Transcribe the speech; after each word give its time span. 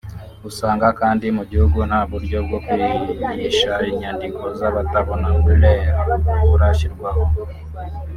ugasanga 0.47 0.87
kandi 0.99 1.25
mu 1.37 1.43
gihugu 1.51 1.77
nta 1.89 2.01
buryo 2.11 2.37
bwo 2.45 2.59
kwigisha 2.67 3.73
inyandiko 3.89 4.41
z’abatabona 4.57 5.27
(braille) 5.43 5.75
burashyirwaho” 6.49 7.23